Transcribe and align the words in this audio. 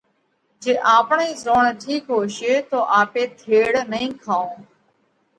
جي 0.65 0.73
آپڻئي 0.93 1.29
زوڻ 1.43 1.63
ٺِيڪ 1.81 2.03
ھوشي 2.15 2.53
تو 2.71 2.79
آپي 2.99 3.23
ٿيڙ 3.41 3.71
نئين 3.91 4.11
کائون۔ 4.23 4.55